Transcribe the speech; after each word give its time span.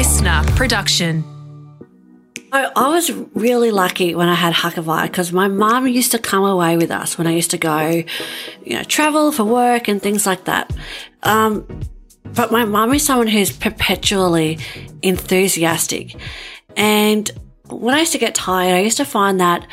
listener 0.00 0.42
production. 0.56 1.22
I, 2.52 2.72
I 2.74 2.88
was 2.88 3.10
really 3.34 3.70
lucky 3.70 4.14
when 4.14 4.30
I 4.30 4.34
had 4.34 4.54
Hakavai 4.54 5.02
because 5.02 5.30
my 5.30 5.46
mum 5.46 5.86
used 5.86 6.12
to 6.12 6.18
come 6.18 6.42
away 6.42 6.78
with 6.78 6.90
us 6.90 7.18
when 7.18 7.26
I 7.26 7.32
used 7.32 7.50
to 7.50 7.58
go, 7.58 8.02
you 8.64 8.76
know, 8.78 8.82
travel 8.84 9.30
for 9.30 9.44
work 9.44 9.88
and 9.88 10.00
things 10.00 10.24
like 10.24 10.44
that. 10.44 10.74
Um, 11.22 11.82
but 12.34 12.50
my 12.50 12.64
mum 12.64 12.94
is 12.94 13.04
someone 13.04 13.26
who's 13.26 13.52
perpetually 13.52 14.58
enthusiastic. 15.02 16.16
And 16.78 17.30
when 17.68 17.94
I 17.94 17.98
used 17.98 18.12
to 18.12 18.18
get 18.18 18.34
tired, 18.34 18.76
I 18.76 18.80
used 18.80 18.96
to 18.96 19.04
find 19.04 19.38
that 19.40 19.66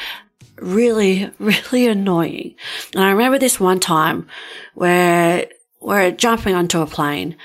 really, 0.57 1.31
really 1.39 1.87
annoying. 1.87 2.55
And 2.93 3.01
I 3.01 3.11
remember 3.11 3.39
this 3.39 3.61
one 3.61 3.79
time 3.79 4.27
where 4.73 5.47
we're 5.79 6.11
jumping 6.11 6.55
onto 6.55 6.81
a 6.81 6.87
plane. 6.87 7.37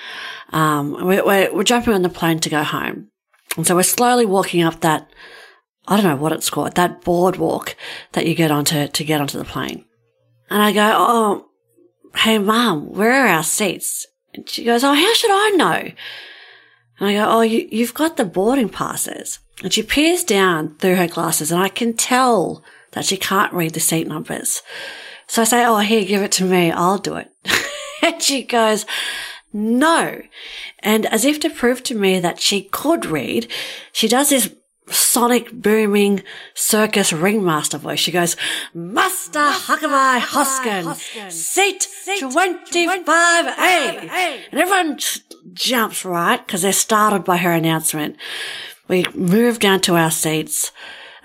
Um, 0.50 0.92
we're, 1.06 1.24
we're, 1.24 1.54
we're 1.54 1.64
jumping 1.64 1.94
on 1.94 2.02
the 2.02 2.08
plane 2.08 2.40
to 2.40 2.50
go 2.50 2.62
home. 2.62 3.08
And 3.56 3.66
so 3.66 3.76
we're 3.76 3.82
slowly 3.82 4.26
walking 4.26 4.62
up 4.62 4.80
that, 4.80 5.10
I 5.86 5.96
don't 5.96 6.06
know 6.06 6.16
what 6.16 6.32
it's 6.32 6.50
called, 6.50 6.74
that 6.74 7.02
boardwalk 7.02 7.76
that 8.12 8.26
you 8.26 8.34
get 8.34 8.50
onto 8.50 8.88
to 8.88 9.04
get 9.04 9.20
onto 9.20 9.38
the 9.38 9.44
plane. 9.44 9.84
And 10.48 10.62
I 10.62 10.72
go, 10.72 10.94
Oh, 10.96 11.46
hey 12.16 12.38
mom, 12.38 12.92
where 12.92 13.12
are 13.12 13.28
our 13.28 13.42
seats? 13.42 14.06
And 14.34 14.48
she 14.48 14.64
goes, 14.64 14.84
Oh, 14.84 14.94
how 14.94 15.14
should 15.14 15.30
I 15.30 15.50
know? 15.50 15.92
And 16.98 17.08
I 17.08 17.14
go, 17.14 17.26
Oh, 17.28 17.40
you, 17.42 17.68
you've 17.70 17.94
got 17.94 18.16
the 18.16 18.24
boarding 18.24 18.68
passes. 18.68 19.38
And 19.62 19.72
she 19.72 19.82
peers 19.82 20.24
down 20.24 20.76
through 20.76 20.96
her 20.96 21.08
glasses 21.08 21.52
and 21.52 21.60
I 21.60 21.68
can 21.68 21.94
tell 21.94 22.64
that 22.92 23.04
she 23.04 23.16
can't 23.16 23.52
read 23.52 23.74
the 23.74 23.80
seat 23.80 24.06
numbers. 24.06 24.62
So 25.26 25.42
I 25.42 25.44
say, 25.44 25.64
Oh, 25.64 25.78
here, 25.78 26.04
give 26.04 26.22
it 26.22 26.32
to 26.32 26.44
me. 26.44 26.70
I'll 26.70 26.98
do 26.98 27.16
it. 27.16 27.30
and 28.02 28.22
she 28.22 28.42
goes, 28.42 28.84
no. 29.52 30.22
And 30.80 31.06
as 31.06 31.24
if 31.24 31.40
to 31.40 31.50
prove 31.50 31.82
to 31.84 31.94
me 31.94 32.18
that 32.20 32.40
she 32.40 32.62
could 32.62 33.04
read, 33.06 33.50
she 33.92 34.08
does 34.08 34.30
this 34.30 34.54
sonic 34.88 35.52
booming 35.52 36.22
circus 36.54 37.12
ringmaster 37.12 37.78
voice. 37.78 38.00
She 38.00 38.10
goes, 38.12 38.36
Master 38.74 39.38
Hakavai 39.38 40.20
Hoskin, 40.20 41.30
seat 41.30 41.86
25A. 42.08 43.48
And 44.50 44.60
everyone 44.60 44.98
jumps, 45.52 46.04
right? 46.04 46.44
Because 46.44 46.62
they're 46.62 46.72
startled 46.72 47.24
by 47.24 47.36
her 47.38 47.52
announcement. 47.52 48.16
We 48.88 49.04
move 49.14 49.58
down 49.58 49.80
to 49.82 49.96
our 49.96 50.10
seats. 50.10 50.72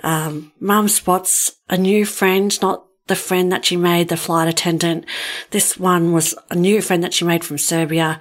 Um, 0.04 0.52
Mum 0.60 0.88
spots 0.88 1.54
a 1.70 1.78
new 1.78 2.06
friend, 2.06 2.62
not 2.62 2.86
the 3.08 3.16
friend 3.16 3.52
that 3.52 3.66
she 3.66 3.78
made, 3.78 4.10
the 4.10 4.18
flight 4.18 4.48
attendant. 4.48 5.06
This 5.52 5.78
one 5.78 6.14
was 6.14 6.36
a 6.50 6.56
new 6.56 6.82
friend 6.82 7.04
that 7.04 7.14
she 7.14 7.26
made 7.26 7.44
from 7.44 7.58
Serbia. 7.58 8.20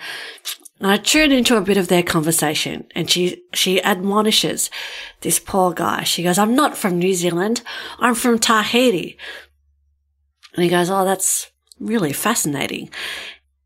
And 0.79 0.91
I 0.91 0.99
tuned 0.99 1.33
into 1.33 1.57
a 1.57 1.63
bit 1.63 1.77
of 1.77 1.89
their 1.89 2.03
conversation 2.03 2.87
and 2.95 3.11
she, 3.11 3.43
she 3.55 3.83
admonishes 3.83 4.71
this 5.23 5.39
poor 5.39 5.73
guy. 5.73 6.03
She 6.05 6.23
goes, 6.23 6.39
I'm 6.39 6.55
not 6.55 6.77
from 6.77 6.99
New 6.99 7.15
Zealand. 7.15 7.63
I'm 7.99 8.15
from 8.15 8.39
Tahiti. 8.39 9.17
And 10.55 10.65
he 10.65 10.71
goes, 10.71 10.91
Oh, 10.91 11.05
that's 11.05 11.51
really 11.81 12.13
fascinating. 12.13 12.91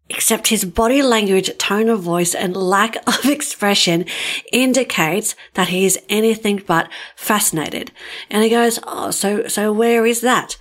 Except 0.09 0.49
his 0.49 0.65
body 0.65 1.03
language, 1.03 1.57
tone 1.57 1.89
of 1.89 2.01
voice 2.01 2.35
and 2.35 2.57
lack 2.57 2.97
of 3.07 3.25
expression 3.27 4.05
indicates 4.53 5.35
that 5.55 5.69
he 5.69 5.85
is 5.85 5.99
anything 6.09 6.63
but 6.67 6.89
fascinated. 7.17 7.91
And 8.29 8.45
he 8.45 8.51
goes, 8.51 8.79
Oh, 8.87 9.11
so, 9.11 9.49
so 9.49 9.73
where 9.73 10.07
is 10.07 10.21
that? 10.21 10.57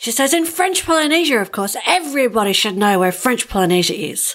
She 0.00 0.12
says, 0.12 0.32
in 0.32 0.46
French 0.46 0.86
Polynesia, 0.86 1.42
of 1.42 1.52
course, 1.52 1.76
everybody 1.86 2.54
should 2.54 2.74
know 2.74 2.98
where 2.98 3.12
French 3.12 3.50
Polynesia 3.50 3.92
is. 3.92 4.34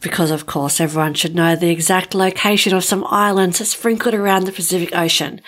Because, 0.00 0.30
of 0.30 0.46
course, 0.46 0.80
everyone 0.80 1.14
should 1.14 1.34
know 1.34 1.56
the 1.56 1.70
exact 1.70 2.14
location 2.14 2.72
of 2.72 2.84
some 2.84 3.04
islands 3.08 3.68
sprinkled 3.68 4.14
around 4.14 4.44
the 4.44 4.52
Pacific 4.52 4.94
Ocean. 4.94 5.40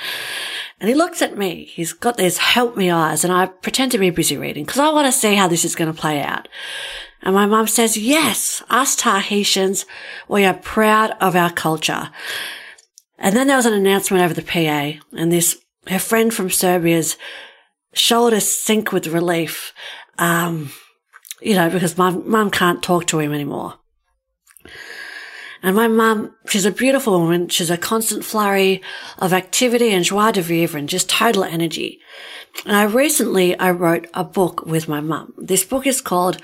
And 0.80 0.88
he 0.88 0.96
looks 0.96 1.22
at 1.22 1.38
me. 1.38 1.64
He's 1.66 1.92
got 1.92 2.16
these 2.16 2.38
help 2.38 2.76
me 2.76 2.90
eyes 2.90 3.22
and 3.22 3.32
I 3.32 3.46
pretend 3.46 3.92
to 3.92 3.98
be 3.98 4.10
busy 4.10 4.36
reading 4.36 4.64
because 4.64 4.80
I 4.80 4.90
want 4.90 5.06
to 5.06 5.12
see 5.12 5.36
how 5.36 5.46
this 5.46 5.64
is 5.64 5.76
going 5.76 5.94
to 5.94 6.00
play 6.00 6.20
out. 6.20 6.48
And 7.22 7.36
my 7.36 7.46
mum 7.46 7.68
says, 7.68 7.96
yes, 7.96 8.64
us 8.68 8.96
Tahitians, 8.96 9.86
we 10.26 10.44
are 10.44 10.54
proud 10.54 11.12
of 11.20 11.36
our 11.36 11.52
culture. 11.52 12.10
And 13.16 13.36
then 13.36 13.46
there 13.46 13.58
was 13.58 13.66
an 13.66 13.74
announcement 13.74 14.24
over 14.24 14.34
the 14.34 14.42
PA 14.42 14.98
and 15.16 15.30
this, 15.30 15.56
her 15.86 16.00
friend 16.00 16.34
from 16.34 16.50
Serbia's 16.50 17.16
shoulders 17.94 18.48
sink 18.48 18.92
with 18.92 19.06
relief. 19.06 19.72
Um, 20.18 20.70
you 21.40 21.54
know, 21.54 21.68
because 21.70 21.98
my 21.98 22.10
mum 22.10 22.50
can't 22.50 22.82
talk 22.82 23.06
to 23.06 23.18
him 23.18 23.32
anymore. 23.32 23.74
And 25.64 25.74
my 25.74 25.88
mum, 25.88 26.34
she's 26.46 26.66
a 26.66 26.70
beautiful 26.70 27.18
woman. 27.18 27.48
She's 27.48 27.70
a 27.70 27.78
constant 27.78 28.22
flurry 28.22 28.82
of 29.18 29.32
activity 29.32 29.92
and 29.92 30.04
joie 30.04 30.30
de 30.30 30.42
vivre 30.42 30.76
and 30.76 30.86
just 30.86 31.08
total 31.08 31.42
energy. 31.42 32.00
And 32.66 32.76
I 32.76 32.82
recently, 32.82 33.58
I 33.58 33.70
wrote 33.70 34.06
a 34.12 34.24
book 34.24 34.66
with 34.66 34.88
my 34.88 35.00
mum. 35.00 35.32
This 35.38 35.64
book 35.64 35.86
is 35.86 36.02
called 36.02 36.36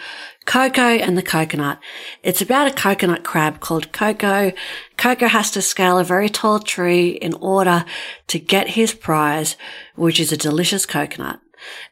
Coco 0.47 0.81
and 0.81 1.19
the 1.19 1.23
Coconut. 1.23 1.81
It's 2.23 2.41
about 2.41 2.69
a 2.69 2.75
coconut 2.75 3.23
crab 3.23 3.61
called 3.61 3.93
Coco. 3.93 4.53
Coco 4.97 5.29
has 5.29 5.51
to 5.51 5.61
scale 5.61 5.99
a 5.99 6.05
very 6.05 6.31
tall 6.31 6.59
tree 6.59 7.11
in 7.11 7.35
order 7.35 7.85
to 8.29 8.39
get 8.39 8.69
his 8.69 8.95
prize, 8.95 9.55
which 9.97 10.19
is 10.19 10.33
a 10.33 10.37
delicious 10.39 10.87
coconut. 10.87 11.41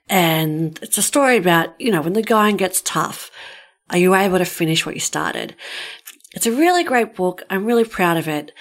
And 0.09 0.78
it's 0.81 0.97
a 0.97 1.03
story 1.03 1.37
about, 1.37 1.78
you 1.78 1.93
know, 1.93 2.00
when 2.00 2.15
the 2.15 2.22
going 2.22 2.56
gets 2.56 2.81
tough, 2.81 3.31
are 3.91 3.99
you 3.99 4.15
able 4.15 4.38
to 4.38 4.44
finish 4.44 4.84
what 4.84 4.94
you 4.94 5.00
started? 5.00 5.55
It's 6.34 6.47
a 6.47 6.53
really 6.53 6.84
great 6.84 7.15
book. 7.15 7.43
I'm 7.49 7.65
really 7.65 7.84
proud 7.84 8.19
of 8.19 8.28
it. 8.28 8.53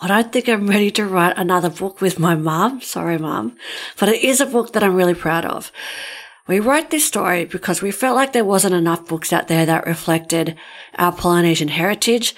I 0.00 0.06
don't 0.06 0.32
think 0.32 0.48
I'm 0.48 0.68
ready 0.68 0.92
to 0.92 1.06
write 1.06 1.36
another 1.36 1.70
book 1.70 2.00
with 2.00 2.20
my 2.20 2.36
mum. 2.36 2.80
Sorry, 2.80 3.18
mum. 3.18 3.56
But 3.98 4.10
it 4.10 4.22
is 4.22 4.40
a 4.40 4.46
book 4.46 4.72
that 4.72 4.84
I'm 4.84 4.94
really 4.94 5.14
proud 5.14 5.44
of. 5.44 5.72
We 6.46 6.60
wrote 6.60 6.90
this 6.90 7.04
story 7.04 7.44
because 7.44 7.82
we 7.82 7.90
felt 7.90 8.14
like 8.14 8.32
there 8.32 8.44
wasn't 8.44 8.74
enough 8.74 9.08
books 9.08 9.32
out 9.32 9.48
there 9.48 9.66
that 9.66 9.86
reflected 9.86 10.56
our 10.96 11.10
Polynesian 11.10 11.66
heritage. 11.66 12.36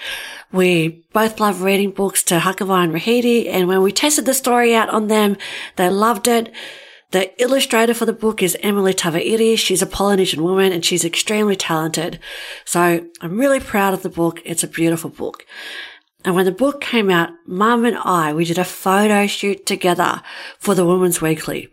We 0.51 1.03
both 1.13 1.39
love 1.39 1.61
reading 1.61 1.91
books 1.91 2.23
to 2.23 2.39
Hakavai 2.39 2.85
and 2.85 2.93
Rahiti, 2.93 3.47
and 3.47 3.67
when 3.67 3.83
we 3.83 3.91
tested 3.91 4.25
the 4.25 4.33
story 4.33 4.73
out 4.73 4.89
on 4.89 5.07
them, 5.07 5.37
they 5.75 5.89
loved 5.91 6.27
it. 6.27 6.51
The 7.11 7.41
illustrator 7.41 7.95
for 7.95 8.05
the 8.05 8.13
book 8.13 8.43
is 8.43 8.55
Emily 8.61 8.93
Tavairi. 8.93 9.57
She's 9.57 9.81
a 9.81 9.87
Polynesian 9.87 10.43
woman 10.43 10.71
and 10.71 10.85
she's 10.85 11.03
extremely 11.03 11.55
talented. 11.55 12.19
So 12.65 13.03
I'm 13.21 13.39
really 13.39 13.59
proud 13.59 13.95
of 13.95 14.03
the 14.03 14.09
book. 14.09 14.41
It's 14.45 14.63
a 14.63 14.67
beautiful 14.67 15.09
book. 15.09 15.45
And 16.23 16.35
when 16.35 16.45
the 16.45 16.51
book 16.51 16.81
came 16.81 17.09
out, 17.09 17.29
Mum 17.47 17.85
and 17.85 17.97
I, 17.97 18.33
we 18.33 18.45
did 18.45 18.59
a 18.59 18.63
photo 18.63 19.25
shoot 19.25 19.65
together 19.65 20.21
for 20.59 20.75
the 20.75 20.85
Women's 20.85 21.21
Weekly. 21.21 21.69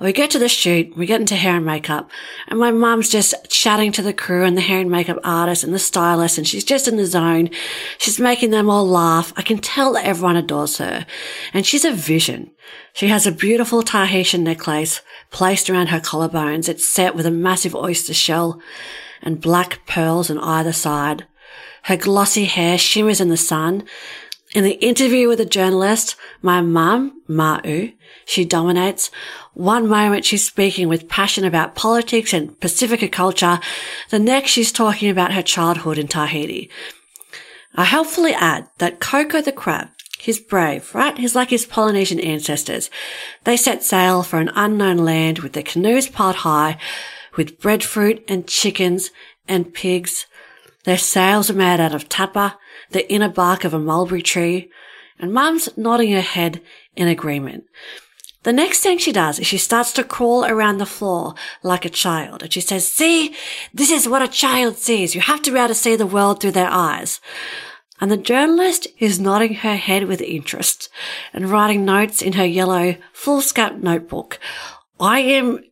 We 0.00 0.14
get 0.14 0.30
to 0.30 0.38
the 0.38 0.48
shoot, 0.48 0.96
we 0.96 1.04
get 1.04 1.20
into 1.20 1.36
hair 1.36 1.56
and 1.56 1.66
makeup, 1.66 2.10
and 2.48 2.58
my 2.58 2.70
mum's 2.70 3.10
just 3.10 3.34
chatting 3.50 3.92
to 3.92 4.02
the 4.02 4.14
crew 4.14 4.44
and 4.44 4.56
the 4.56 4.62
hair 4.62 4.80
and 4.80 4.90
makeup 4.90 5.18
artist 5.22 5.62
and 5.62 5.74
the 5.74 5.78
stylist, 5.78 6.38
and 6.38 6.48
she's 6.48 6.64
just 6.64 6.88
in 6.88 6.96
the 6.96 7.04
zone. 7.04 7.50
She's 7.98 8.18
making 8.18 8.50
them 8.50 8.70
all 8.70 8.88
laugh. 8.88 9.30
I 9.36 9.42
can 9.42 9.58
tell 9.58 9.92
that 9.92 10.06
everyone 10.06 10.36
adores 10.36 10.78
her. 10.78 11.04
And 11.52 11.66
she's 11.66 11.84
a 11.84 11.92
vision. 11.92 12.50
She 12.94 13.08
has 13.08 13.26
a 13.26 13.32
beautiful 13.32 13.82
Tahitian 13.82 14.42
necklace 14.42 15.02
placed 15.30 15.68
around 15.68 15.88
her 15.88 16.00
collarbones. 16.00 16.68
It's 16.68 16.88
set 16.88 17.14
with 17.14 17.26
a 17.26 17.30
massive 17.30 17.74
oyster 17.74 18.14
shell 18.14 18.58
and 19.20 19.40
black 19.40 19.86
pearls 19.86 20.30
on 20.30 20.38
either 20.38 20.72
side. 20.72 21.26
Her 21.84 21.96
glossy 21.96 22.44
hair 22.44 22.78
shimmers 22.78 23.20
in 23.20 23.28
the 23.28 23.36
sun. 23.36 23.84
In 24.52 24.64
the 24.64 24.84
interview 24.84 25.28
with 25.28 25.38
the 25.38 25.44
journalist, 25.44 26.16
my 26.42 26.60
mum, 26.60 27.22
Ma'u, 27.28 27.94
she 28.24 28.44
dominates. 28.44 29.10
One 29.54 29.86
moment 29.86 30.24
she's 30.24 30.44
speaking 30.44 30.88
with 30.88 31.08
passion 31.08 31.44
about 31.44 31.76
politics 31.76 32.32
and 32.32 32.58
Pacifica 32.58 33.08
culture. 33.08 33.60
The 34.10 34.18
next 34.18 34.50
she's 34.50 34.72
talking 34.72 35.08
about 35.08 35.32
her 35.32 35.42
childhood 35.42 35.98
in 35.98 36.08
Tahiti. 36.08 36.68
I 37.76 37.84
helpfully 37.84 38.34
add 38.34 38.66
that 38.78 38.98
Coco 38.98 39.40
the 39.40 39.52
crab, 39.52 39.90
he's 40.18 40.40
brave, 40.40 40.92
right? 40.96 41.16
He's 41.16 41.36
like 41.36 41.50
his 41.50 41.64
Polynesian 41.64 42.18
ancestors. 42.18 42.90
They 43.44 43.56
set 43.56 43.84
sail 43.84 44.24
for 44.24 44.40
an 44.40 44.50
unknown 44.56 44.98
land 44.98 45.38
with 45.38 45.52
their 45.52 45.62
canoes 45.62 46.08
piled 46.08 46.36
high, 46.36 46.76
with 47.36 47.60
breadfruit 47.60 48.24
and 48.26 48.48
chickens 48.48 49.10
and 49.46 49.72
pigs. 49.72 50.26
Their 50.84 50.98
sails 50.98 51.50
are 51.50 51.54
made 51.54 51.80
out 51.80 51.94
of 51.94 52.08
tapa, 52.08 52.58
the 52.90 53.10
inner 53.12 53.28
bark 53.28 53.64
of 53.64 53.74
a 53.74 53.78
mulberry 53.78 54.22
tree, 54.22 54.70
and 55.18 55.32
Mum's 55.32 55.68
nodding 55.76 56.12
her 56.12 56.20
head 56.20 56.62
in 56.96 57.08
agreement. 57.08 57.64
The 58.42 58.52
next 58.54 58.80
thing 58.80 58.96
she 58.96 59.12
does 59.12 59.38
is 59.38 59.46
she 59.46 59.58
starts 59.58 59.92
to 59.92 60.04
crawl 60.04 60.46
around 60.46 60.78
the 60.78 60.86
floor 60.86 61.34
like 61.62 61.84
a 61.84 61.90
child. 61.90 62.42
And 62.42 62.50
she 62.50 62.62
says, 62.62 62.88
see, 62.88 63.34
this 63.74 63.90
is 63.90 64.08
what 64.08 64.22
a 64.22 64.28
child 64.28 64.78
sees. 64.78 65.14
You 65.14 65.20
have 65.20 65.42
to 65.42 65.50
be 65.50 65.58
able 65.58 65.68
to 65.68 65.74
see 65.74 65.94
the 65.94 66.06
world 66.06 66.40
through 66.40 66.52
their 66.52 66.70
eyes. 66.70 67.20
And 68.00 68.10
the 68.10 68.16
journalist 68.16 68.86
is 68.98 69.20
nodding 69.20 69.56
her 69.56 69.76
head 69.76 70.04
with 70.04 70.22
interest 70.22 70.88
and 71.34 71.50
writing 71.50 71.84
notes 71.84 72.22
in 72.22 72.32
her 72.32 72.46
yellow 72.46 72.96
foolscap 73.12 73.82
notebook. 73.82 74.40
I 74.98 75.20
am 75.20 75.62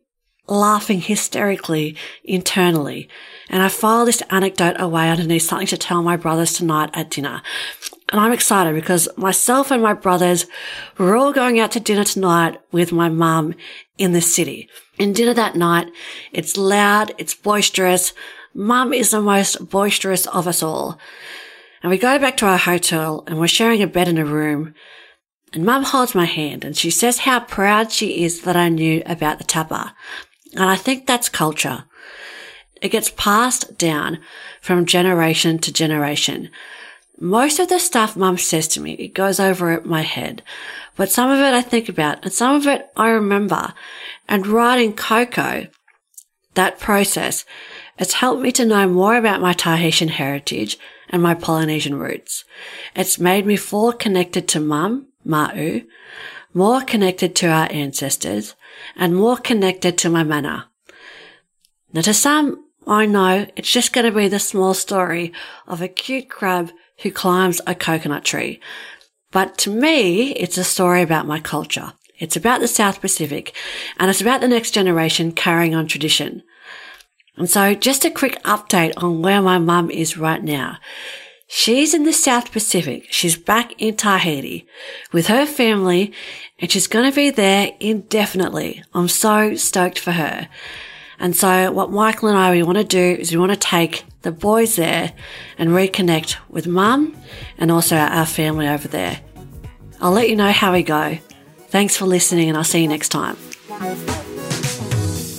laughing 0.49 1.01
hysterically 1.01 1.95
internally. 2.23 3.09
And 3.49 3.61
I 3.63 3.69
filed 3.69 4.07
this 4.07 4.23
anecdote 4.29 4.75
away 4.79 5.09
underneath 5.09 5.43
something 5.43 5.67
to 5.67 5.77
tell 5.77 6.03
my 6.03 6.17
brothers 6.17 6.53
tonight 6.53 6.89
at 6.93 7.09
dinner. 7.09 7.41
And 8.09 8.19
I'm 8.19 8.31
excited 8.31 8.73
because 8.73 9.07
myself 9.17 9.71
and 9.71 9.83
my 9.83 9.93
brothers, 9.93 10.47
we're 10.97 11.15
all 11.15 11.31
going 11.31 11.59
out 11.59 11.71
to 11.71 11.79
dinner 11.79 12.03
tonight 12.03 12.59
with 12.71 12.91
my 12.91 13.09
mum 13.09 13.53
in 13.97 14.13
the 14.13 14.21
city. 14.21 14.69
In 14.97 15.13
dinner 15.13 15.33
that 15.33 15.55
night, 15.55 15.91
it's 16.31 16.57
loud, 16.57 17.13
it's 17.17 17.35
boisterous. 17.35 18.13
Mum 18.53 18.93
is 18.93 19.11
the 19.11 19.21
most 19.21 19.69
boisterous 19.69 20.25
of 20.27 20.47
us 20.47 20.63
all. 20.63 20.99
And 21.81 21.89
we 21.89 21.97
go 21.97 22.19
back 22.19 22.35
to 22.37 22.45
our 22.45 22.57
hotel 22.57 23.23
and 23.27 23.39
we're 23.39 23.47
sharing 23.47 23.81
a 23.81 23.87
bed 23.87 24.07
in 24.07 24.17
a 24.17 24.25
room. 24.25 24.73
And 25.53 25.65
mum 25.65 25.83
holds 25.83 26.13
my 26.13 26.25
hand 26.25 26.65
and 26.65 26.75
she 26.77 26.91
says 26.91 27.19
how 27.19 27.39
proud 27.39 27.91
she 27.91 28.23
is 28.23 28.41
that 28.41 28.55
I 28.55 28.69
knew 28.69 29.01
about 29.05 29.37
the 29.37 29.43
tapa. 29.43 29.95
And 30.53 30.65
I 30.65 30.75
think 30.75 31.05
that's 31.05 31.29
culture. 31.29 31.85
It 32.81 32.89
gets 32.89 33.11
passed 33.11 33.77
down 33.77 34.19
from 34.61 34.85
generation 34.85 35.59
to 35.59 35.73
generation. 35.73 36.49
Most 37.19 37.59
of 37.59 37.67
the 37.67 37.79
stuff 37.79 38.15
mum 38.15 38.37
says 38.37 38.67
to 38.69 38.79
me, 38.79 38.93
it 38.93 39.13
goes 39.13 39.39
over 39.39 39.81
my 39.81 40.01
head, 40.01 40.41
but 40.95 41.11
some 41.11 41.29
of 41.29 41.39
it 41.39 41.53
I 41.53 41.61
think 41.61 41.89
about 41.89 42.23
and 42.23 42.31
some 42.31 42.55
of 42.55 42.65
it 42.65 42.89
I 42.95 43.09
remember. 43.09 43.73
And 44.27 44.47
writing 44.47 44.93
Coco, 44.93 45.67
that 46.53 46.79
process, 46.79 47.43
it's 47.97 48.13
helped 48.13 48.41
me 48.41 48.53
to 48.53 48.65
know 48.65 48.87
more 48.87 49.17
about 49.17 49.41
my 49.41 49.51
Tahitian 49.51 50.07
heritage 50.07 50.77
and 51.09 51.21
my 51.21 51.33
Polynesian 51.33 51.99
roots. 51.99 52.45
It's 52.95 53.19
made 53.19 53.45
me 53.45 53.57
feel 53.57 53.91
connected 53.91 54.47
to 54.49 54.61
mum, 54.61 55.07
Ma'u, 55.27 55.85
more 56.53 56.81
connected 56.81 57.35
to 57.35 57.47
our 57.47 57.71
ancestors, 57.71 58.55
and 58.95 59.15
more 59.15 59.37
connected 59.37 59.97
to 59.97 60.09
my 60.09 60.23
mana. 60.23 60.69
Now 61.93 62.01
to 62.01 62.13
some, 62.13 62.65
I 62.87 63.05
know 63.05 63.47
it's 63.55 63.71
just 63.71 63.93
going 63.93 64.05
to 64.05 64.11
be 64.11 64.27
the 64.27 64.39
small 64.39 64.73
story 64.73 65.31
of 65.67 65.81
a 65.81 65.87
cute 65.87 66.29
crab 66.29 66.71
who 66.99 67.11
climbs 67.11 67.61
a 67.67 67.75
coconut 67.75 68.25
tree. 68.25 68.59
But 69.31 69.57
to 69.59 69.69
me, 69.69 70.31
it's 70.31 70.57
a 70.57 70.63
story 70.63 71.01
about 71.01 71.27
my 71.27 71.39
culture. 71.39 71.93
It's 72.17 72.35
about 72.35 72.59
the 72.61 72.67
South 72.67 72.99
Pacific 72.99 73.55
and 73.97 74.09
it's 74.09 74.21
about 74.21 74.41
the 74.41 74.47
next 74.47 74.71
generation 74.71 75.31
carrying 75.31 75.75
on 75.75 75.87
tradition. 75.87 76.43
And 77.37 77.49
so 77.49 77.73
just 77.73 78.03
a 78.03 78.11
quick 78.11 78.41
update 78.43 78.93
on 78.97 79.21
where 79.21 79.41
my 79.41 79.57
mum 79.57 79.89
is 79.89 80.17
right 80.17 80.43
now. 80.43 80.77
She's 81.51 81.95
in 81.95 82.03
the 82.03 82.13
South 82.13 82.51
Pacific. 82.51 83.07
She's 83.09 83.35
back 83.35 83.73
in 83.81 83.95
Tahiti 83.95 84.67
with 85.11 85.27
her 85.27 85.47
family 85.47 86.13
and 86.59 86.71
she's 86.71 86.85
going 86.85 87.09
to 87.09 87.15
be 87.15 87.31
there 87.31 87.71
indefinitely. 87.79 88.83
I'm 88.93 89.07
so 89.07 89.55
stoked 89.55 89.97
for 89.97 90.11
her. 90.11 90.47
And 91.19 91.35
so 91.35 91.71
what 91.71 91.89
Michael 91.89 92.29
and 92.29 92.37
I, 92.37 92.51
we 92.51 92.61
want 92.61 92.77
to 92.77 92.83
do 92.83 93.19
is 93.19 93.31
we 93.31 93.39
want 93.39 93.51
to 93.51 93.57
take 93.57 94.05
the 94.21 94.31
boys 94.31 94.75
there 94.75 95.11
and 95.57 95.71
reconnect 95.71 96.37
with 96.49 96.67
mum 96.67 97.17
and 97.57 97.71
also 97.71 97.95
our 97.95 98.27
family 98.27 98.67
over 98.67 98.87
there. 98.87 99.19
I'll 99.99 100.11
let 100.11 100.29
you 100.29 100.35
know 100.35 100.51
how 100.51 100.71
we 100.71 100.83
go. 100.83 101.17
Thanks 101.69 101.97
for 101.97 102.05
listening 102.05 102.49
and 102.49 102.59
I'll 102.59 102.63
see 102.63 102.83
you 102.83 102.87
next 102.87 103.09
time. 103.09 103.37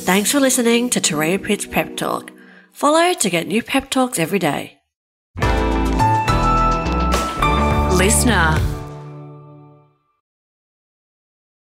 Thanks 0.06 0.32
for 0.32 0.40
listening 0.40 0.90
to 0.90 1.00
Turia 1.00 1.40
Pitt's 1.40 1.66
Pep 1.66 1.96
Talk. 1.96 2.32
Follow 2.72 3.14
to 3.14 3.30
get 3.30 3.46
new 3.46 3.62
pep 3.62 3.90
talks 3.90 4.18
every 4.18 4.40
day. 4.40 4.79
Listener. 8.00 8.79